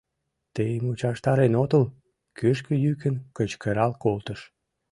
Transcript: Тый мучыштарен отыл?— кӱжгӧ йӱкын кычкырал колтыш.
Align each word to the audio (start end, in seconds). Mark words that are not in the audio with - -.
Тый 0.53 0.73
мучыштарен 0.83 1.53
отыл?— 1.63 1.83
кӱжгӧ 2.37 2.73
йӱкын 2.83 3.15
кычкырал 3.35 3.91
колтыш. 4.03 4.39